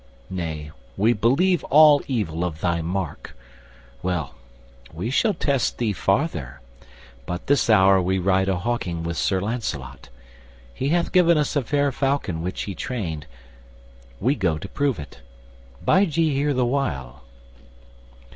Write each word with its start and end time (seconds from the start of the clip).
Nay—we 0.31 1.13
believe 1.13 1.63
all 1.65 2.01
evil 2.07 2.43
of 2.43 2.59
thy 2.61 2.81
Mark— 2.81 3.37
Well, 4.01 4.33
we 4.91 5.11
shall 5.11 5.35
test 5.35 5.77
thee 5.77 5.93
farther; 5.93 6.59
but 7.27 7.45
this 7.45 7.69
hour 7.69 8.01
We 8.01 8.17
ride 8.17 8.49
a 8.49 8.57
hawking 8.57 9.03
with 9.03 9.15
Sir 9.15 9.39
Lancelot. 9.39 10.09
He 10.73 10.89
hath 10.89 11.11
given 11.11 11.37
us 11.37 11.55
a 11.55 11.61
fair 11.61 11.91
falcon 11.91 12.41
which 12.41 12.63
he 12.63 12.73
trained; 12.73 13.27
We 14.19 14.33
go 14.33 14.57
to 14.57 14.67
prove 14.67 14.97
it. 14.97 15.19
Bide 15.85 16.17
ye 16.17 16.33
here 16.33 16.55
the 16.55 16.65
while." 16.65 17.21